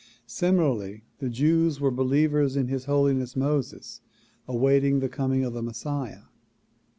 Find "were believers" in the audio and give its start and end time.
1.79-2.57